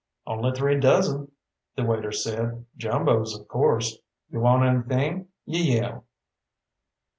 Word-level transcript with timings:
"Only 0.25 0.51
three 0.53 0.79
dozen," 0.79 1.31
the 1.75 1.83
waiter 1.85 2.11
said. 2.11 2.65
"Jumbos, 2.75 3.39
of 3.39 3.47
course. 3.47 3.99
You 4.31 4.39
want 4.39 4.63
anything, 4.63 5.27
you 5.45 5.61
yell." 5.61 6.05